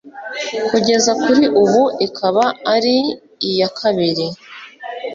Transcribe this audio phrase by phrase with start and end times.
[0.69, 2.43] kugeza kuri ubu ikaba
[2.75, 2.95] ari
[3.49, 4.25] iya kabiri